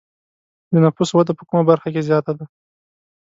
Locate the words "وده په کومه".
1.17-1.63